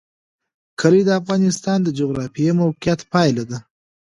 [0.79, 3.57] کلي د افغانستان د جغرافیایي موقیعت پایله ده.